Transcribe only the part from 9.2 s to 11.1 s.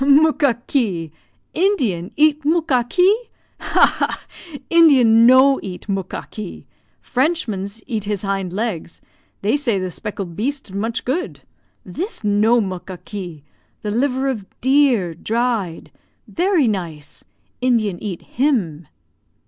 they say the speckled beast much